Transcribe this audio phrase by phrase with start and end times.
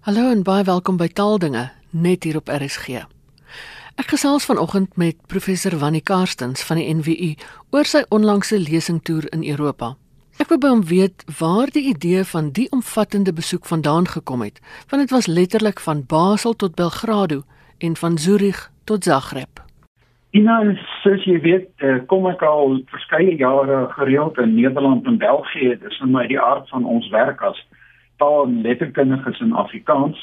[0.00, 3.02] Hallo en baie welkom by Taaldinge net hier op RSG.
[4.00, 7.34] Ek gesels vanoggend met professor Wannie Karstens van die NWU
[7.76, 9.90] oor sy onlangse lesingtoer in Europa.
[10.40, 14.62] Ek wil by hom weet waar die idee van die omvattende besoek vandaan gekom het,
[14.88, 17.42] want dit was letterlik van Basel tot Belgrado
[17.84, 19.60] en van Zurich tot Zagreb.
[20.32, 20.62] Ina,
[21.02, 25.76] soos jy weet, eh, kom ek al verskeie jare gereeld in Nederland en België.
[25.76, 27.60] Dit is vir my die aard van ons werk as
[28.20, 30.20] taal- en letterkundiges in Afrikaans.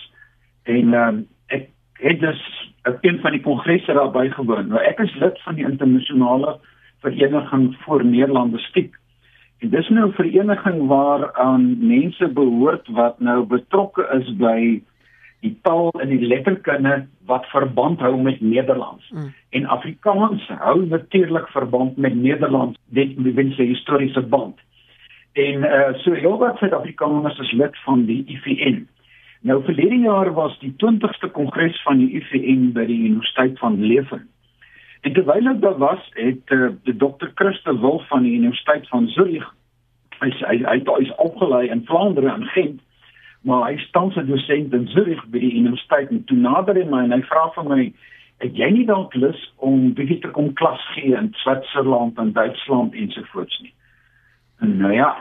[0.64, 1.70] En um, ek
[2.02, 2.42] het dus
[3.02, 4.68] een van die kongresse daar bygewoon.
[4.72, 6.58] Nou ek is lid van die internasionale
[7.06, 8.96] vereniging vir Nederlandistiek.
[9.60, 14.82] En dis nou 'n vereniging waar aan mense behoort wat nou betrokke is by
[15.42, 19.10] die taal en die letterkunde wat verband hou met Nederlands.
[19.10, 19.34] Mm.
[19.50, 24.58] En Afrikaans hou natuurlik verband met Nederlands, dit binne sy historiese band.
[25.38, 28.88] En uh so heelwat Suid-Afrikaners is lid van die IVN.
[29.46, 34.26] Nou verlede jaar was die 20ste kongres van die IVN by die Universiteit van Leuven.
[35.06, 37.30] En terwyl ek daar was, het uh, die Dr.
[37.36, 39.46] Christe Wolf van die Universiteit van Zurich
[40.22, 42.84] hy hy hy is opgelei in Vlaandere en Gent
[43.48, 47.04] maar hy staan se dosent in Zurich by die universiteit en toe nader hy my
[47.06, 47.82] en hy vra vir my
[48.44, 52.98] het jy nie dalk lus om bietjie te kom klas gee in Switserland en Duitsland
[52.98, 53.74] ensovoorts nie
[54.60, 55.18] nou ja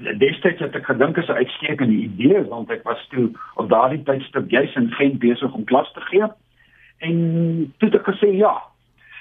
[0.00, 4.50] destyds het ek gedink is 'n uitstekende idee want ek was toe op daardie tydstip
[4.50, 6.26] juis in Gent besig om klas te gee.
[6.98, 7.16] En
[7.78, 8.62] toe het ek gesê ja.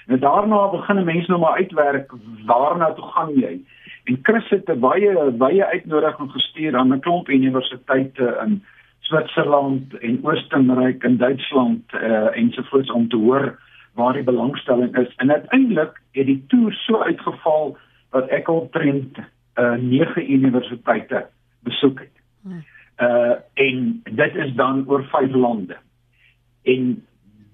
[0.08, 2.12] En daarna begin mense nou maar uitwerk
[2.46, 3.60] waarna toe gaan jy?
[4.04, 8.64] En Chris het 'n baie baie uitnodiging gestuur aan 'n klomp universiteite in
[9.00, 13.60] Switserland en Oostenryk en Duitsland uh, ensovoorts om te hoor
[13.94, 15.16] waar die belangstelling is.
[15.16, 17.78] En uiteindelik het die toer so uitgeval
[18.12, 19.18] dat ek al trend
[19.60, 21.28] uh, 9 universiteite
[21.64, 22.16] besoek het.
[23.00, 25.78] Uh en dit is dan oor 5 lande.
[26.64, 27.06] En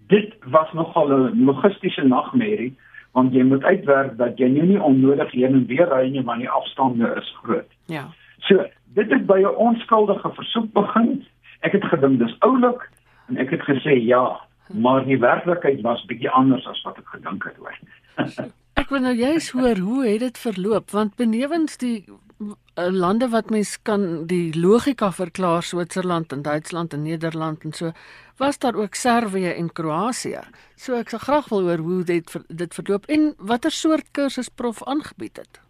[0.08, 2.76] dit was nogal 'n logistiese nagmerrie
[3.11, 6.49] want jy moet uitwerk dat jy nie onnodig heen en weer ry nie want die
[6.49, 7.72] afstande is groot.
[7.86, 8.08] Ja.
[8.37, 11.26] So, dit het by 'n onskuldige versoek begin.
[11.60, 12.89] Ek het gedink dis oulik
[13.27, 14.39] en ek het gesê ja,
[14.73, 17.77] maar die werklikheid was bietjie anders as wat ek gedink het hoor.
[18.86, 22.52] ek wil nou juist hoor hoe het dit verloop want benewens die uh,
[22.94, 27.90] lande wat mens kan die logika verklaar Switserland en Duitsland en Nederland en so
[28.38, 30.38] was daar ook Servië en Kroasie.
[30.78, 32.30] So ek sou graag wil hoor hoe dit
[32.62, 35.62] dit verloop en watter soort kursus prof aangebied het.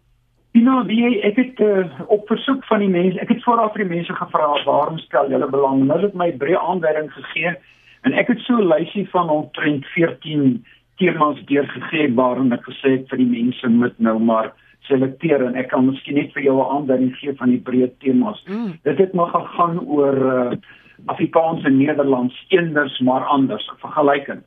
[0.52, 3.94] Ja, wie ek het uh, op versoek van die mense, ek het vooraf vir die
[3.96, 5.86] mense gevra waarom stel julle belang?
[5.88, 7.56] Hulle het my breë aanduiding gegee
[8.04, 10.60] en ek het so 'n lysie van omtrent 14
[10.96, 14.52] temas deurgegee waarin ek gesê het vir die mense moet nou maar
[14.88, 18.42] selekteer en ek kan miskien net vir jou 'n aanduiding gee van die breë temas.
[18.46, 18.78] Mm.
[18.82, 20.56] Dit het maar gegaan oor uh,
[21.06, 24.44] Afrikaans en Nederlands eenders maar anders vergelykend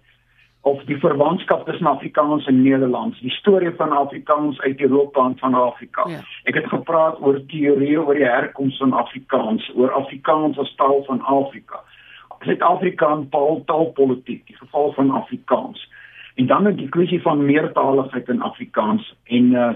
[0.61, 5.53] of die verwantskap tussen Afrikaans en Nederlands, die storie van Afrikaans uit Europa en van
[5.53, 6.03] Afrika.
[6.09, 6.19] Ja.
[6.43, 11.21] Ek het gepraat oor teorieë oor die herkoms van Afrikaans, oor Afrikaans as taal van
[11.21, 11.79] Afrika.
[12.39, 15.87] Suid-Afrika en taalpolitiek, die geval van Afrikaans.
[16.39, 19.15] En dan die kwessie van meertaligheid in Afrikaans.
[19.27, 19.71] En uh,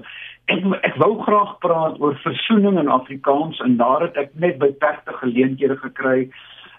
[0.45, 5.15] ek ek wou graag praat oor versoening in Afrikaans en daar het ek net beperkte
[5.19, 6.29] geleenthede gekry.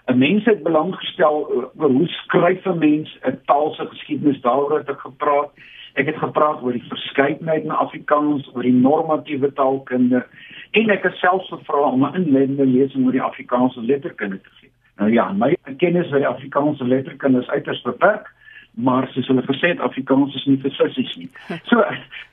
[0.09, 4.77] 'n mens het belang gestel oor hoe skryf 'n mens 'n taal se geskiedenis daaroor
[4.77, 5.51] het ek gepraat.
[5.93, 10.25] Ek het gepraat oor die verskeidenheid in Afrikaans, oor die normatiewe taalkunde.
[10.71, 14.69] En ek het selfs gevra om 'n inleidende lesing oor die Afrikaanse letterkunde te gee.
[14.97, 18.33] Nou ja, my kennis oor die Afrikaanse letterkunde is uiters beperk,
[18.75, 21.29] maar soos hulle gesê het, Afrikaans is nie vir sissies nie.
[21.69, 21.81] So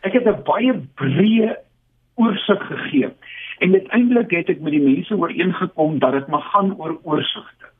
[0.02, 1.56] ek het 'n baie breë
[2.14, 3.10] oorsig gegee.
[3.58, 7.70] En uiteindelik het ek met die mense ooreengekom dat dit mag gaan oor oorsigte.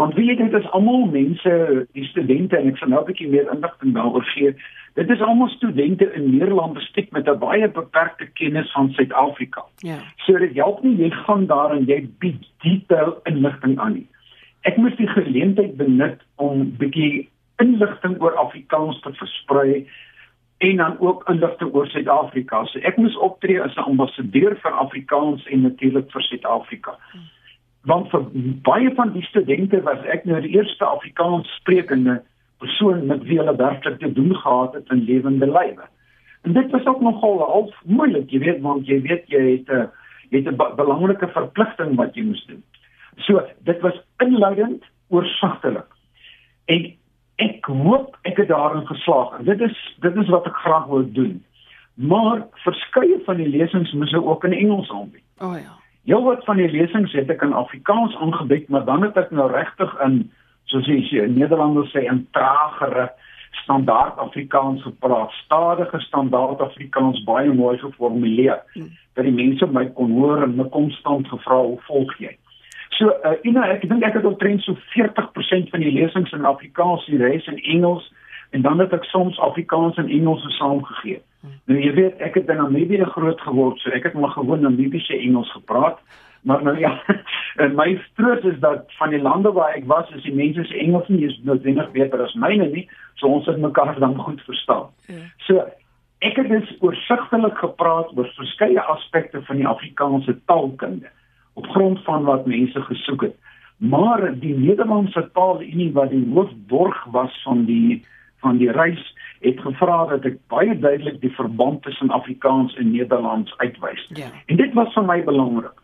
[0.00, 1.52] Want weet jy dit is almal mense,
[1.92, 4.54] die studente en ek sal nou 'n bietjie meer inligting daaroor gee.
[4.94, 9.64] Dit is almal studente in Nederland besteek met 'n baie beperkte kennis van Suid-Afrika.
[9.78, 9.98] Ja.
[10.16, 14.08] So dit help nie jy gaan daar en jy bied detail inligting aan nie.
[14.62, 17.28] Ek moet die geleentheid benut om bietjie
[17.60, 19.88] inligting oor Afrikaans te versprei
[20.60, 22.64] en dan ook inligting oor Suid-Afrika.
[22.64, 26.98] So ek moes optree as 'n ambassadeur vir Afrikaans en natuurlik vir Suid-Afrika.
[27.84, 28.26] Want vir
[28.62, 32.22] baie van die studente was ek nou die eerste Afrikaans sprekende
[32.58, 35.88] persoon met wie hulle werklik te doen gehad het in lewende lywe.
[36.42, 39.88] En dit was ook nogal al moeilik, jy weet, want jy weet jy het 'n
[40.30, 42.62] jy het 'n belangrike verpligting wat jy moes doen.
[43.16, 45.86] So, dit was inleidend, oorsigtelik.
[46.64, 46.92] En
[47.40, 49.38] ek hoop ek het daarin geslaag.
[49.48, 51.38] Dit is dit is wat ek graag wil doen.
[51.94, 55.24] Maar verskeie van die lesings moet ek ook in Engels aanbied.
[55.38, 55.76] O oh ja.
[56.08, 59.50] Heel wat van die lesings het ek in Afrikaans aangebied, maar dan het ek nou
[59.52, 60.22] regtig in
[60.72, 63.10] soos jy in Nederlanders sê 'n tragere
[63.62, 68.62] standaard Afrikaans gepraat, stadige standaard Afrikaans baie mooi geformuleer.
[68.72, 68.90] Hmm.
[69.14, 72.36] Dat die mense my kon hoor en my konstant gevra hoe volg jy.
[72.98, 77.06] So uh, Ina, ek dink ek het omtrent so 40% van die lesings in Afrikaans,
[77.06, 78.08] die res in Engels
[78.50, 81.20] en dan het ek soms Afrikaans en Engels saamgegee.
[81.70, 85.14] Nou jy weet, ek het in Namibië groot geword, so ek het maar gewoon Namibiese
[85.16, 86.00] Engels gepraat.
[86.42, 86.90] Maar nou ja,
[87.80, 91.08] my troos is dat van die lande waar ek was, is die mense se Engels
[91.08, 92.88] nie is noodwendig beter as myne nie,
[93.20, 94.90] so ons het mekaar dan goed verstaan.
[95.06, 95.22] Ja.
[95.46, 95.64] So
[96.26, 101.08] ek het dus oorsigtelik gepraat oor verskeie aspekte van die Afrikaanse taalkunde
[101.52, 103.36] op grond van wat mense gesoek het.
[103.76, 108.04] Maar die Nederlandse Taalunie wat die hoofborg was van die
[108.40, 113.52] van die reis het gevra dat ek baie duidelik die verband tussen Afrikaans en Nederlands
[113.56, 114.06] uitwys.
[114.16, 114.30] Ja.
[114.46, 115.76] En dit was vir my belangrik.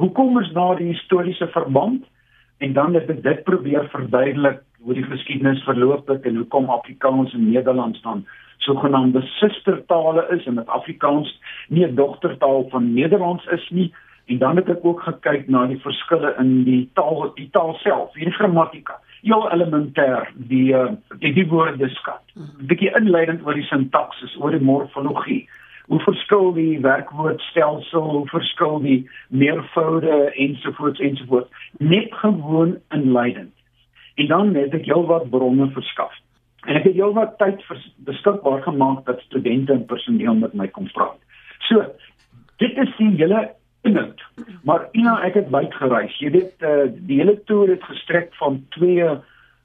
[0.00, 2.04] Hoekom is daar die historiese verband?
[2.58, 7.32] En dan het ek dit probeer verduidelik hoe die geskiedenis verloop het en hoekom Afrikaans
[7.32, 8.26] en Nederlands dan
[8.64, 13.94] sogenaamde sustertale is en dat Afrikaans nie 'n dogtertaal van Nederlands is nie.
[14.26, 18.12] En dan het ek ook gekyk na die verskille in die taal, die taal self,
[18.12, 19.00] die grammatika.
[19.24, 22.22] Heel elementêr, die uh, die, die woordeskat.
[22.34, 22.66] 'n mhm.
[22.66, 25.44] bietjie inleidend oor die sintaksis, oor die morfologie
[25.86, 33.52] hoe verskil die werkwoordstelsel, hoe verskil die meervoude ensovoorts ensovoorts net gewoon inleidend.
[34.14, 36.14] En dan het ek heelwat bronne verskaf.
[36.64, 37.60] En ek het heelwat tyd
[38.08, 41.20] beskikbaar gemaak dat studente en personeel met my kon praat.
[41.68, 41.84] So,
[42.62, 43.50] dit is die hele
[43.84, 44.24] inhoud.
[44.62, 46.16] Maar Ina, ek het baie gereis.
[46.18, 49.08] Jy weet, uh, die hele toer het gestrek van 2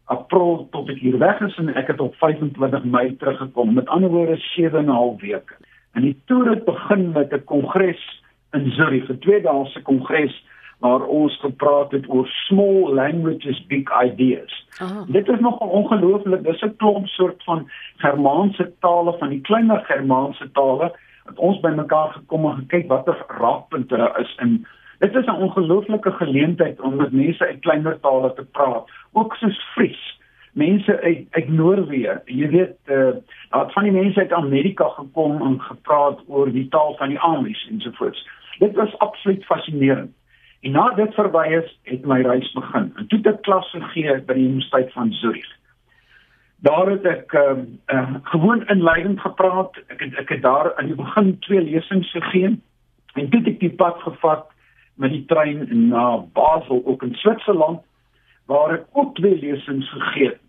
[0.09, 3.73] April tot ek hier weg is en ek het op 25 Mei teruggekom.
[3.77, 5.55] Met ander woorde 7 en 'n half weke.
[5.93, 8.01] En die toer het begin met 'n kongres
[8.51, 10.43] in Zurich, 'n tweedaagse kongres
[10.79, 14.67] waar ons gepraat het oor small languages big ideas.
[14.77, 15.03] Aha.
[15.07, 20.51] Dit is nog ongelooflik, dis 'n klomp soort van Germaanse tale van die kleiner Germaanse
[20.51, 20.95] tale
[21.29, 24.65] wat ons bymekaar gekom en gekyk watter raakpunte daar is in
[24.99, 29.59] Dit is 'n ongelooflike geleentheid om met mense uit kleiner tale te praat, ook soos
[29.73, 30.19] Fries
[30.53, 32.21] mense uit uit Noorwe.
[32.25, 33.15] Jy weet, uh,
[33.49, 37.67] daar van die mense uit Amerika gekom en gepraat oor die taal van die Amish
[37.69, 38.27] ensovoorts.
[38.59, 40.11] Dit was absoluut fascinerend.
[40.61, 42.91] En na dit verby is, het my reis begin.
[42.95, 45.58] En toe het ek klas gegee by die Universiteit van Zurich.
[46.61, 49.77] Daar het ek ehm uh, uh, gewoon inleidend gepraat.
[49.87, 52.59] Ek het ek het daar aan die begin twee lesings gegee.
[53.13, 54.49] En toe het ek die pad gevat
[54.93, 57.79] met die trein na Basel ook in Switserland
[58.45, 60.41] waar ek ook twee lesings gegee het.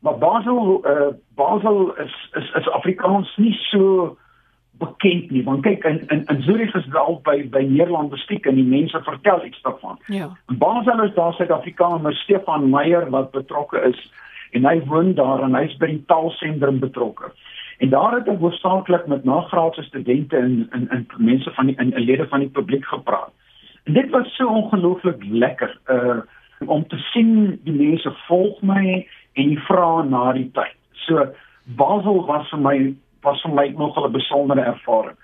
[0.00, 4.16] Maar Basel uh Basel is is is Afrikaans nie so
[4.78, 5.44] bekend nie.
[5.44, 8.68] Want kyk in in in Zurich is daar al by by Nederland bestiek en die
[8.68, 9.98] mense vertel iets daarvan.
[10.06, 10.28] Ja.
[10.48, 14.12] In Basel is daar Suid-Afrikaner Stefan Meyer wat betrokke is
[14.50, 17.32] en hy woon daar en hy's by die taalsentrum betrokke.
[17.78, 21.92] En daar het ek hoofsaaklik met nagraadse studente en in in mense van die in,
[21.92, 23.32] in lede van die publiek gepraat.
[23.84, 25.78] En dit was so ongelooflik lekker.
[25.90, 26.20] Uh
[26.66, 30.76] om te sien die mense volg my en vra na die tyd.
[31.04, 31.26] So
[31.76, 32.76] Basel was vir my
[33.26, 35.16] was vir my nog 'n besondere ervaring.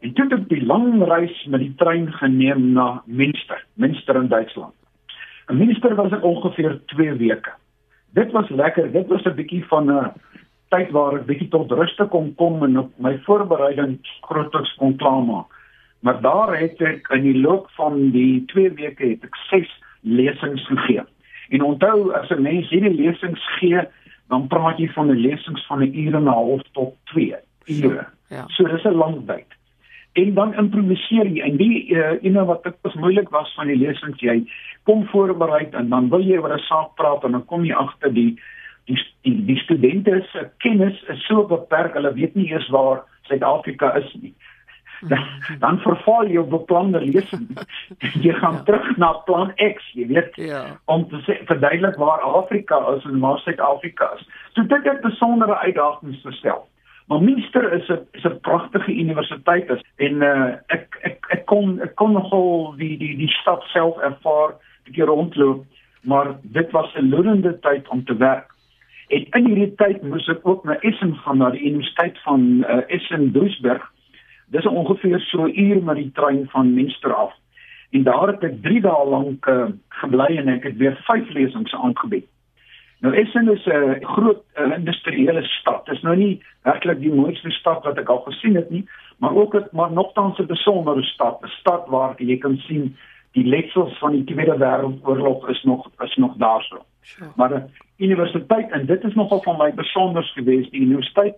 [0.00, 4.28] En toe het ek die lang reis met die trein geneem na Münster, Münster in
[4.28, 4.74] Duitsland.
[5.48, 7.52] In Münster was ek ongeveer 2 weke.
[8.14, 8.92] Dit was lekker.
[8.92, 10.12] Dit was 'n bietjie van 'n
[10.68, 15.46] tyd waar ek bietjie tot rus kon kom en op my voorbereiding grootliks kon klaarmaak.
[16.00, 20.66] Maar daar het ek in die loop van die 2 weke het ek 6 lesings
[20.66, 21.02] gegee.
[21.48, 23.80] En onthou as 'n mens hierdie lesings gee,
[24.28, 27.34] dan praat jy van 'n lesings van 'n uur en 'n half tot 2
[27.66, 28.06] ure.
[28.28, 28.44] Ja.
[28.48, 29.55] So dis 'n lang tyd.
[30.16, 33.76] En dan improviseer jy en die uh, ene wat dit was moeilik was van die
[33.76, 34.38] lesings jy
[34.88, 38.12] kom voorberei en dan wil jy oor 'n saak praat en dan kom jy agter
[38.12, 38.32] die
[38.86, 43.92] die die, die studente se kennis is so beperk, hulle weet nie eers waar Suid-Afrika
[43.98, 44.34] is nie
[45.12, 45.24] dan,
[45.58, 47.48] dan verval jy op beplande lesing.
[48.24, 48.62] jy gaan ja.
[48.68, 50.36] terug na plan X, jy weet.
[50.40, 50.62] Ja.
[50.84, 54.24] Om te sê verduidelik waar Afrika is en waar Suid-Afrika is.
[54.54, 56.64] So dit het besondere uitdagings gestel.
[57.06, 61.80] Maar Münster is 'n is 'n pragtige universiteit is en uh, ek ek ek kon
[61.80, 65.64] ek kon nogal die die die stad self ervaar, 'n bietjie rondloop,
[66.02, 68.50] maar dit was 'n loonende tyd om te werk.
[69.08, 72.82] En in hierdie tyd moes ek ook na Essen gaan na die Universiteit van uh,
[72.86, 73.94] Essen-Duisburg
[74.46, 77.34] Dis ongeveer so 'n uur met die trein van Münster af.
[77.90, 81.74] En daar het ek 3 dae lank uh, gebly en ek het weer 5 lesings
[81.74, 82.26] aangebied.
[83.00, 85.86] Nou Essen is 'n groot uh, industriële stad.
[85.86, 88.88] Dit is nou nie werklik die mooiste stad wat ek al gesien het nie,
[89.18, 92.96] maar ook het maar nogtans 'n besondere stad, 'n stad waar jy kan sien
[93.32, 96.84] die letsels van die Tweede Wêreldoorlog is nog is nog daarso.
[97.00, 97.30] Sure.
[97.36, 97.48] Maar
[97.96, 101.36] die universiteit en dit is nogal van my besonders geweest, die universiteit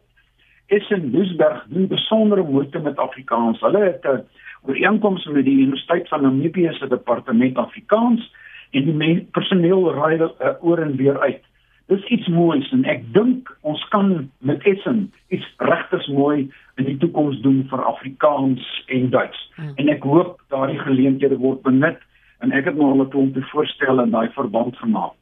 [0.66, 3.60] is in Lusberg doen besondere moeite met Afrikaans.
[3.60, 4.24] Hulle het 'n
[4.62, 8.34] ooreenkoms met die Universiteit van Namibië se departement Afrikaans
[8.70, 10.28] en die personeel ry uh,
[10.60, 11.42] oor en weer uit.
[11.88, 16.96] Dis iets moois en ek dink ons kan met Essen iets regtig mooi in die
[17.00, 19.40] toekoms doen vir Afrikaans en Duits.
[19.56, 19.72] Hmm.
[19.80, 22.02] En ek hoop daardie geleenthede word benut
[22.44, 25.16] en ek het nou al 'n klomp voorstelle in daai verband gemaak.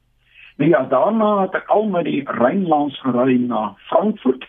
[0.56, 4.44] Nou ja, daarna het ek al met die Rynlands gery na Frankfurt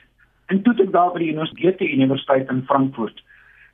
[0.48, 3.24] en toe ek daar by die Universiteit Universiteit in Frankfurt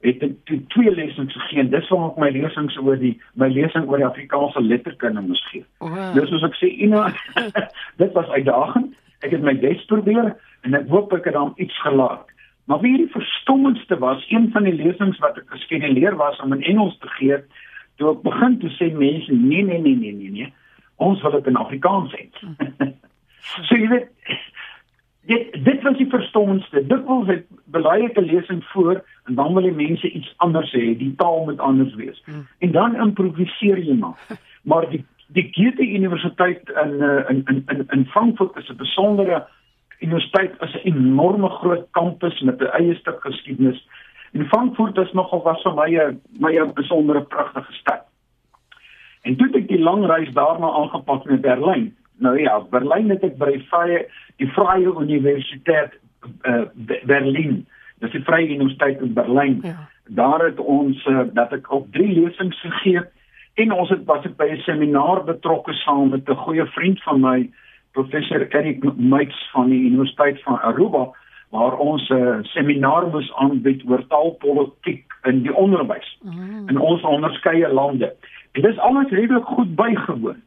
[0.04, 1.64] het ek twee lesings gegee.
[1.72, 5.64] Dis waar ek my lesings oor die my lesing oor die Afrikaanse letterkunde moes gee.
[5.80, 6.12] Wow.
[6.18, 7.08] Dus soos ek sê, Ina,
[8.02, 8.94] dit was uitdagend.
[9.24, 10.34] Ek het my bes probeer
[10.68, 12.28] en ek hoop ek het dan iets gelaat.
[12.68, 16.64] Maar wie die verstommendste was, een van die lesings wat ek geskeduleer was om in
[16.64, 17.40] Engels te gee,
[18.00, 20.52] toe ek begin te sê mense, nee nee nee nee nee nee,
[21.04, 22.28] ons wil dit in Afrikaans hê.
[23.68, 24.12] so jy weet
[25.26, 26.86] dit dit was die verstommendste.
[26.88, 30.72] Dit wil ek belaai ek 'n lesing voor en dan wil die mense iets anders
[30.72, 32.22] hê, die taal moet anders wees.
[32.26, 32.48] Hmm.
[32.60, 34.20] En dan improviseer jy maar.
[34.64, 39.48] Maar die die Goethe Universiteit in in in in Frankfurt is 'n besondere
[40.00, 43.88] universiteit is 'n enorme groot kampus met 'n eie stuk geskiedenis.
[44.32, 48.04] En Frankfurt is nogal was vir my 'n my 'n besondere pragtige stad.
[49.22, 51.96] En toe het ek die lang reis daarna aangepak na Berlyn.
[52.24, 54.06] Nou ja, Berlyn het ek by die Vrye
[54.42, 55.98] die Vrye Universiteit
[56.48, 56.64] uh,
[57.10, 57.66] Berlin.
[58.04, 59.60] Dis die Vrye Universiteit in Berlyn.
[59.68, 59.90] Ja.
[60.08, 63.04] Daar het ons uh, dat ek ook drie lesings gegee
[63.60, 67.20] en ons het was ek by 'n seminar betrokke saam met 'n goeie vriend van
[67.22, 67.50] my
[67.92, 71.12] professor Eric Meits van die Universiteit van Aruba
[71.50, 76.70] waar ons 'n uh, seminar moes aanbied oor taalpolitiek in die onderwys mm.
[76.70, 78.16] in ons onderskeie lande.
[78.52, 80.42] En dis alles redelik goed bygewoon.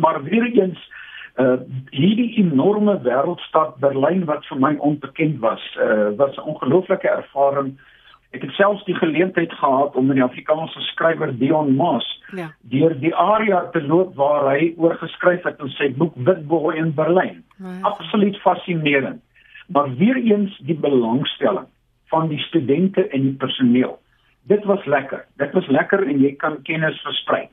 [0.00, 0.90] Maar weer eens
[1.38, 1.58] uh
[1.90, 7.74] hierdie enorme wêreldstad Berlyn wat vir my onbekend was, uh was 'n ongelooflike ervaring
[8.34, 12.48] Ek het selfs die geleentheid gehad om met die Afrikaanse skrywer Dion Maas ja.
[12.72, 16.90] deur die area te loop waar hy oor geskryf het in sy boek Witboy in
[16.96, 17.44] Berlyn.
[17.62, 19.22] Ja, Absoluut fascinerend.
[19.70, 21.68] Maar weer eens die belangstelling
[22.10, 24.00] van die studente en die personeel.
[24.50, 25.24] Dit was lekker.
[25.38, 27.46] Dit was lekker en jy kan kennis versprei.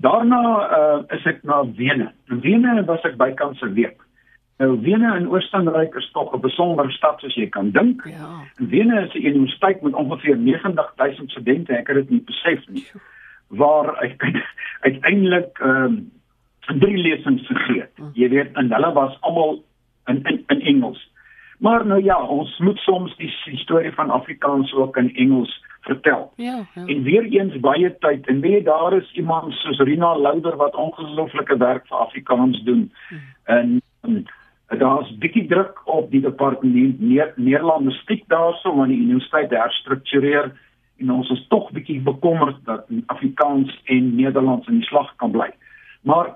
[0.00, 0.42] Daarna
[0.78, 2.12] uh, is ek na Wene.
[2.30, 4.00] In Wene was ek bykans 'n week.
[4.58, 8.04] Nou Wene in Oostenryk is tog 'n besondere stad soos jy kan dink.
[8.04, 8.44] Ja.
[8.56, 12.86] Wene is 'n universiteit met ongeveer 90000 studente, ek het dit nie besef nie.
[13.48, 14.22] Waar ek
[14.88, 16.12] uiteindelik ehm um,
[16.80, 17.86] drie lesings gegee.
[17.96, 18.10] Hm.
[18.12, 19.62] Jy weet, en hulle was almal
[20.06, 21.10] in, in in Engels.
[21.58, 26.32] Maar nou ja, ons moet soms die storie van Afrikaans ook in Engels vertel.
[26.36, 26.86] Ja, ja.
[26.86, 31.56] En weer eens baie tyd en weet daar is iemand soos Rina Louder wat ongelooflike
[31.56, 32.92] werk vir Afrikaans doen.
[33.08, 33.14] Hm.
[33.44, 34.24] En, en
[34.78, 40.52] daar's bietjie druk op die departement neer, Nederlandistiek daarso om aan die universiteit te herstruktureer
[40.96, 45.50] en ons is tog bietjie bekommerd dat Afrikaans en Nederlands in die slag kan bly.
[46.08, 46.34] Maar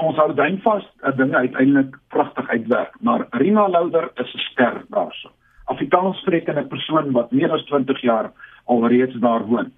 [0.00, 2.96] ons hou duin vas dat dinge uiteindelik pragtig uitwerk.
[3.00, 5.30] Maar Rina Louder is 'n ster daarso.
[5.64, 8.32] Afrikaans sprekende persoon wat meer as 20 jaar
[8.64, 9.72] alreeds daar woon.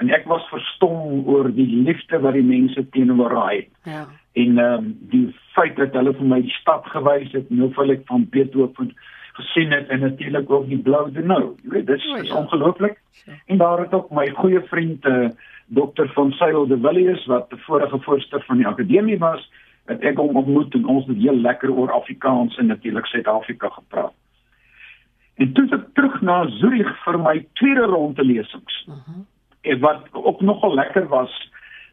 [0.00, 3.68] En ek was verstom oor die liefde wat die mense teenoor haar het.
[3.84, 7.70] Ja en ehm um, die feit dat hulle vir my die stad gewys het nou
[7.76, 8.92] wil ek van Beethoven
[9.38, 12.36] gesien het en natuurlik ook die blou de nou jy weet dis is ja.
[12.36, 13.00] ongelooflik
[13.46, 15.30] en daar het ook my goeie vriend uh, eh,
[15.66, 19.50] dokter van Sail de Villiers wat die vorige voorsteur van die akademie was
[19.90, 24.14] het ek hom ontmoet en ons het heel lekker oor Afrikaans en natuurlik Suid-Afrika gepraat
[25.40, 29.24] en toe ek terug na Zurich vir my tweede ronde lesings uh -huh.
[29.62, 31.32] en wat ook nogal lekker was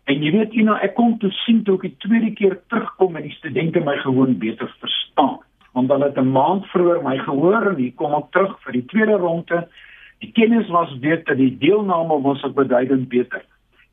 [0.07, 3.25] En jy weet, Ina, ek kom toe sien toe ek die tweede keer terugkom en
[3.27, 5.41] die studente my gewoon beter verstaan.
[5.75, 8.85] Want hulle het 'n maand vroeër my gehoor en hier kom ek terug vir die
[8.85, 9.67] tweede ronde.
[10.23, 13.43] Die kennis was beter, die deelname was ook beduidend beter.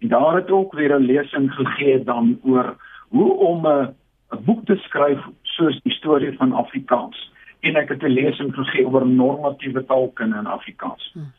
[0.01, 2.77] En daar het ook weer 'n lesing gegee dan oor
[3.11, 3.95] hoe om 'n
[4.33, 7.33] 'n boek te skryf soos die storie van Afrikaans.
[7.65, 11.11] En ek het 'n lesing gegee oor normatiewe taalkunde in Afrikaans.
[11.13, 11.33] Hmm.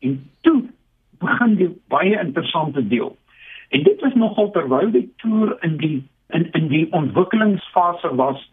[0.00, 0.62] En toe
[1.18, 3.16] begin die baie interessante deel.
[3.68, 8.50] En dit was nogal terwyl die toer in die in in die ontwikkelingsfase was,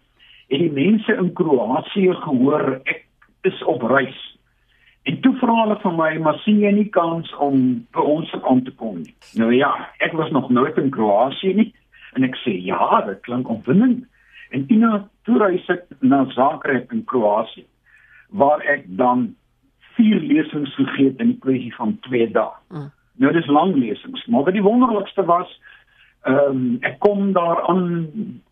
[0.48, 3.06] het die mense in Kroasie gehoor ek
[3.48, 4.20] is op reis.
[5.04, 8.64] En toe vra hulle van my, "Maar sien jy nie kans om by ons aan
[8.64, 11.74] te kom nie?" Nou ja, ek was nog nooit in Kroasie nie
[12.14, 14.06] en ek sê, "Ja, dit klink opwindend."
[14.52, 17.68] En Tina toe reis ek na Zagreb in Kroasie
[18.30, 19.36] waar ek dan
[19.96, 22.56] vier lesings gegee het in 'n kwessie van 2 dae.
[22.72, 22.92] Mm
[23.22, 25.50] Nou dis lang lesings, maar wat die wonderlikste was,
[26.22, 28.08] ehm um, ek kom daar aan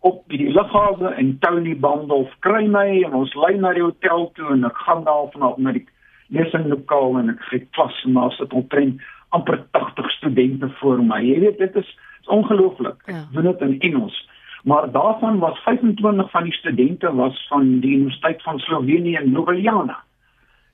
[0.06, 4.48] op die lughawe en Tony Bandolf kry my en ons ry na die hotel toe
[4.54, 5.84] en ek gaan daar vanaf na die
[6.34, 11.20] lesinglokaal en ek gee klas en daar sit omtrent amper 80 studente voor my.
[11.22, 11.90] Jy weet dit is,
[12.20, 12.98] is ongelooflik.
[13.06, 13.22] Ja.
[13.32, 14.18] Doen dit in Engels.
[14.64, 20.02] Maar daarvan was 25 van die studente was van die Universiteit van Slovenië in Ljubljana.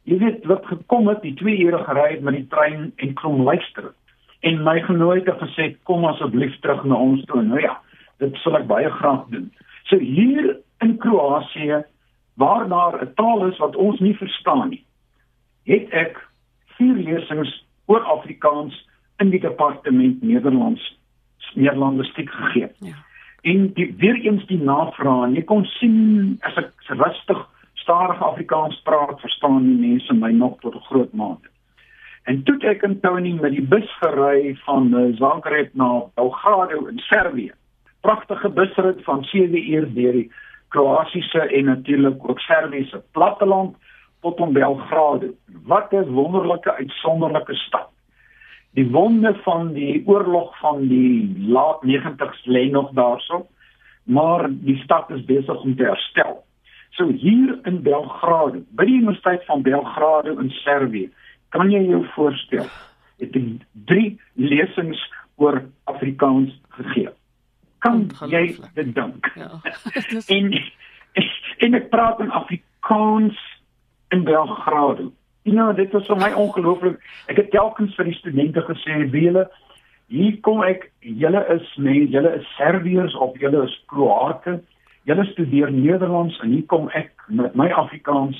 [0.02, 3.93] Jy weet wat gekom het, die 2 ure gery met die trein en kom luister
[4.40, 7.43] en my genooi het gesê kom asseblief terug na ons toe.
[7.43, 7.78] Nou ja,
[8.23, 9.49] dit sal ek baie graag doen.
[9.90, 11.83] So hier in Kroasie
[12.37, 14.85] waar daar 'n taal is wat ons nie verstaan nie,
[15.64, 16.28] het ek
[16.76, 18.75] vier lesings oor Afrikaans
[19.19, 20.99] in die departement Nederlands
[21.55, 22.69] Nederlandistiek gegee.
[22.78, 22.95] Ja.
[23.46, 25.98] En die weer eens die navraag, en jy kon sien
[26.48, 27.42] as ek rustig
[27.78, 31.48] stadig Afrikaans praat, verstaan die mense my nog tot 'n groot mate.
[32.26, 36.98] En toe ek in Tony met die bus gery van eh, Zagreb na Belgrado in
[36.98, 37.52] Servië.
[38.00, 40.32] Pragtige busrit van 7 uur deur die
[40.68, 43.76] Kroasiese en natuurlik ook Serviese platteland
[44.20, 45.30] tot om Belgrado.
[45.62, 47.95] Wat 'n wonderlike uitsonderlike stad.
[48.76, 53.47] Die wonde van die oorlog van die laat 90s lê nog daarso,
[54.04, 56.42] maar die stad is besig om te herstel.
[56.97, 61.09] So hier in Belgrado, by die Universiteit van Belgrado in Servië,
[61.56, 62.66] Kan jy jou voorstel?
[63.21, 63.45] Het ek
[63.88, 65.00] drie lesings
[65.40, 67.12] oor Afrikaans gegee.
[67.85, 68.42] Kan jy
[68.76, 69.30] dit dink?
[69.38, 69.61] Ja.
[70.37, 70.50] en
[71.64, 73.38] en ek praat in Afrikaans
[74.12, 75.12] in Belgrado.
[75.52, 76.98] Know, dit was vir my ongelooflik.
[77.30, 79.46] Ek het telkens vir die studente gesê, "Wiele,
[80.06, 80.90] hier kom ek.
[81.00, 84.60] Julle is mense, julle is Serviërs of julle is Kroate.
[85.06, 88.38] Julle studeer Nederlands en hier kom ek met my Afrikaans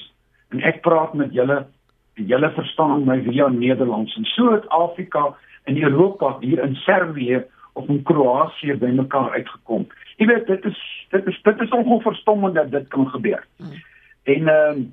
[0.55, 1.67] en ek praat met julle
[2.15, 5.29] julle verstaan my via Nederlands en so het Afrika
[5.69, 7.43] en Europa hier in Servië
[7.77, 9.87] of in Kroasie bymekaar uitgekom.
[10.17, 10.79] Jy weet dit is
[11.11, 13.43] dit is dit is ongeverstommend dat dit kan gebeur.
[13.57, 13.83] Hmm.
[14.23, 14.87] En ehm uh,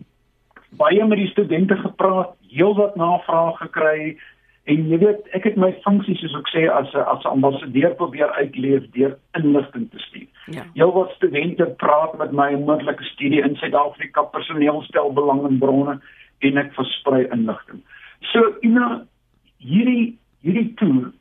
[0.77, 4.15] baie met die studente gepraat, heelwat navrae gekry
[4.71, 7.95] en jy weet ek het my funksie soos ek sê as 'n as 'n ambassadeur
[7.99, 10.27] probeer uitleef deur inligting te stuur.
[10.55, 10.63] Ja.
[10.75, 15.99] Heelwat studente praat met my oor moontlike studie in Suid-Afrika, personeel stel belang in bronne
[16.39, 17.81] en ek versprei inligting.
[18.31, 19.05] So ina
[19.59, 21.11] hierdie hierdie toer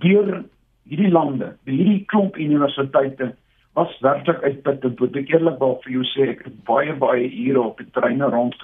[0.00, 0.44] deur
[0.88, 3.34] hierdie lande, hierdie klomp universiteite
[3.78, 4.98] was werklik uitputtend.
[5.00, 8.56] Moet ek eerlikwaar vir jou sê, ek het baie baie ure op die treine rond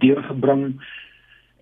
[0.00, 0.80] deurgebring.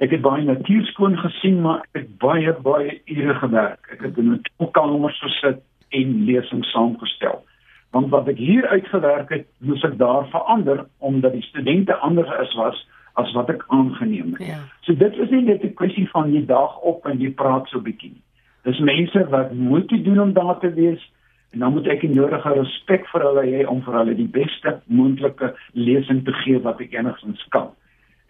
[0.00, 3.90] Ek het baie natuurskoon gesien, maar ek het baie baie ure gewerk.
[3.92, 7.44] Ek het in 'n kamer gesit en lesings saamgestel.
[7.90, 12.54] Want wat ek hier uitgewerk het, moes ek daar verander omdat die studente anders is
[12.54, 14.46] was as wat ek aangeneem het.
[14.46, 14.58] Ja.
[14.80, 17.80] So dit is nie net 'n kwessie van jy dag op en jy praat so
[17.80, 18.22] bietjie nie.
[18.62, 21.02] Dis mense wat moet doen om daar te wees
[21.50, 24.80] en dan moet ek die nodige respek vir hulle hê om vir hulle die beste
[24.86, 27.70] moontlike lesing te gee wat ek enigstens kan.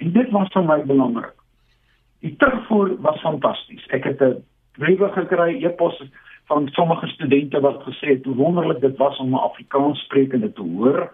[0.00, 1.36] En dit was vir my belangrik.
[2.24, 3.86] Die terugvoer was fantasties.
[3.96, 4.44] Ek het 'n
[4.78, 6.02] briewe gekry, e-pos
[6.50, 10.62] van sommige studente wat gesê het hoe wonderlik dit was om 'n Afrikaans sprekende te
[10.62, 11.12] hoor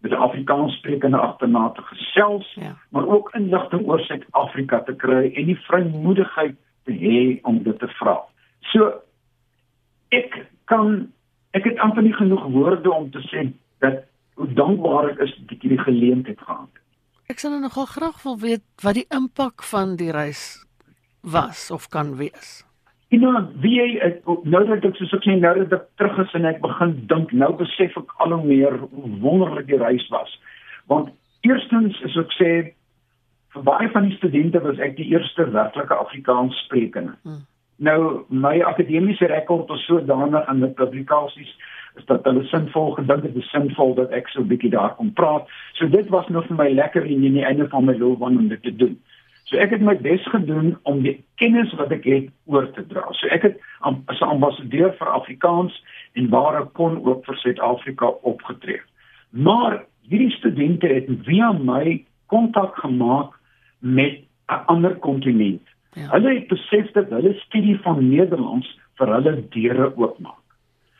[0.00, 2.76] met 'n Afrikaans sprekende agterna te gesels, ja.
[2.90, 7.88] maar ook inligting oor Suid-Afrika te kry en die vrymoedigheid te hê om dit te
[7.88, 8.20] vra.
[8.60, 8.92] So
[10.08, 11.12] ek kan
[11.50, 15.56] ek het amper nie genoeg woorde om te sê dat hoe dankbaar ek is dat
[15.56, 16.85] ek hierdie geleentheid gehad het.
[17.26, 20.62] Ek sal nou nogal graag wil weet wat die impak van die reis
[21.26, 22.62] was of kan wees.
[23.10, 26.46] Jy nou wie ek nou dat ek ek sê nou dat ek terug is en
[26.46, 30.30] ek begin dink nou besef ek al hoe meer hoe wonderlik die reis was.
[30.86, 31.10] Want
[31.42, 32.50] eerstens is ek sê
[33.54, 37.18] vir baie van die studente was ek die eerste werklike Afrikaans sprekende.
[37.26, 37.42] Hmm.
[37.82, 41.50] Nou my akademiese rekord is sodanig in die publikasies
[41.96, 45.12] is dat hulle sinvol gedink het dis sinvol dat ek so 'n bietjie daar kon
[45.12, 45.48] praat.
[45.72, 48.62] So dit was nog vir my lekker in die einde van my loopbaan om dit
[48.62, 48.98] te doen.
[49.46, 53.06] So ek het my bes gedoen om die kennis wat ek het oor te dra.
[53.12, 55.82] So ek het as 'n ambassadeur vir Afrikaans
[56.14, 58.80] en waar ek kon ook vir Suid-Afrika opgetree.
[59.30, 63.38] Maar hierdie studente het via my kontak gemaak
[63.78, 65.62] met 'n ander kontinent.
[65.92, 66.10] Ja.
[66.10, 70.42] Hulle het besef dat hulle studie van Nederlands vir hulle deure oopmaak.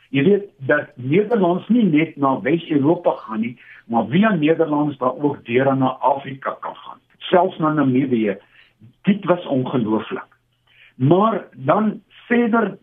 [0.09, 5.45] Jy weet dat Nederlands nie net na Wes-Europa gaan nie, maar via Nederlands daar ook
[5.45, 8.37] deure na Afrika kan gaan selfs na Namibië.
[9.01, 10.25] Dit was ongelooflik.
[10.95, 12.77] Maar dan verder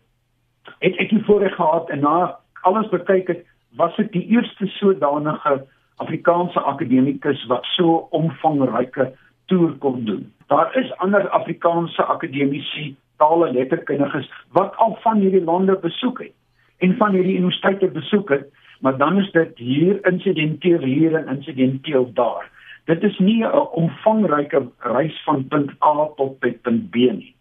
[0.79, 3.45] het ek die voorreg gehad en na alles bekyk het,
[3.77, 9.11] was dit die eerste sodanige Afrikaanse akademikus wat so omvangryke
[9.45, 10.31] toer kon doen.
[10.47, 16.33] Daar is ander Afrikaanse akademici taal en letterkundiges wat al van hierdie lande besoek het
[16.77, 22.11] en van hierdie universiteite besoek het, maar dan is dit hier insidenteel hier en insidenteel
[22.13, 22.49] daar.
[22.85, 27.35] Dit is nie 'n omvangryke reis van punt A tot punt B nie.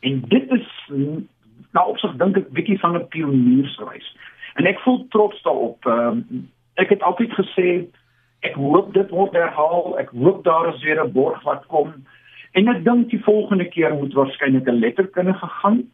[0.00, 0.90] En dit is
[1.72, 4.16] nou opsig dink ek bietjie van 'n pioniersreis.
[4.54, 5.84] En ek voel trots daarop.
[5.86, 7.86] Um, ek het altyd gesê
[8.40, 9.98] ek hoop dit word herhaal.
[9.98, 11.94] Ek hoop daar is weer 'n borg wat kom.
[12.52, 15.90] En ek dink die volgende keer moet waarskynlik 'n letterkundige gaan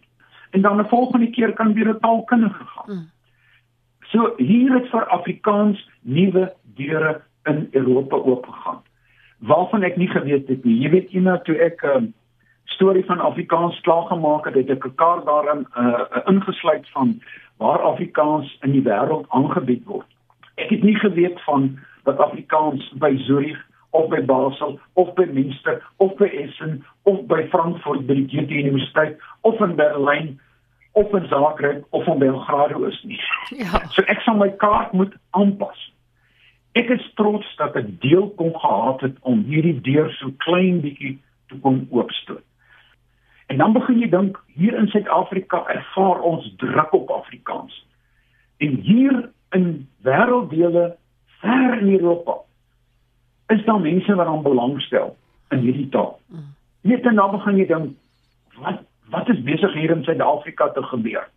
[0.55, 2.87] en dan 'n volgende keer kan weer 'n taalkundige gaan.
[2.87, 3.11] Hmm.
[4.01, 8.83] So hier het vir Afrikaans nuwe deure in Europa oopgegaan
[9.39, 10.79] waarvan ek nie geweet het nie.
[10.81, 12.15] Jy weet eendag toe ek 'n um,
[12.65, 17.21] storie van Afrikaans klaar gemaak het, het ek 'n kaart daarin uh, ingesluit van
[17.57, 20.07] waar Afrikaans in die wêreld aangebied word.
[20.55, 25.83] Ek het nie geweet van dat Afrikaans by Zurich of by Basel of by Münster
[25.97, 30.41] of by Essen of by Frankfurt by die Goethe Universiteit of in Berlyn
[30.95, 33.21] of in Zagreb of in Belgrado is nie.
[33.63, 33.83] Ja.
[33.95, 35.79] So ek sal my kaart moet aanpas.
[36.75, 41.17] Ek is trots dat ek deel kon gehad het om hierdie deur so klein bietjie
[41.51, 42.43] te kon oopstoot.
[43.53, 47.75] En dan begin jy dink hier in Suid-Afrika ervaar ons druk op Afrikaans.
[48.63, 49.69] En hier in
[50.07, 50.95] wêrelddele
[51.43, 52.39] ver in Europa
[53.53, 55.17] is daar mense wat aan belangstel
[55.51, 56.17] in hierdie taal.
[56.81, 57.93] Net en dan begin jy dink
[58.63, 61.29] wat wat is besig hier in Suid-Afrika te gebeur?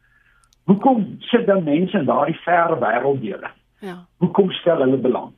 [0.64, 3.50] Hoekom sit dan mense in daardie ver wêrelddele?
[3.80, 4.06] Ja.
[4.18, 5.34] Hoekom stel hulle belang?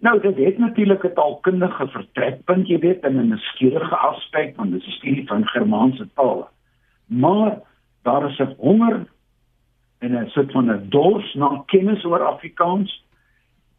[0.00, 4.80] Nou dit het natuurlik 'n taalkundige vertrekpunt, jy weet, in 'n skierige aspek van die
[4.80, 6.46] studie van Germaanse tale.
[7.06, 7.60] Maar
[8.02, 9.06] daar is 'n honger
[9.98, 13.04] en 'n soort van 'n dors na kennis oor Afrikaans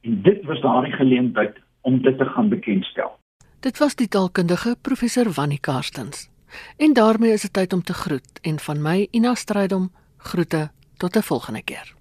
[0.01, 3.17] en dit was daardie geleentheid om dit te gaan bekendstel.
[3.59, 6.38] Dit was die taalkundige professor Wannie Karstens.
[6.77, 11.15] En daarmee is dit tyd om te groet en van my Ina Strydom groete tot
[11.15, 11.98] 'n volgende keer.